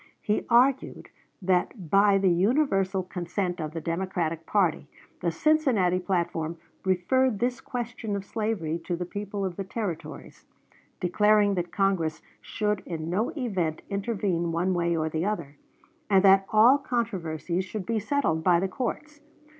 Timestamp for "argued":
0.49-1.09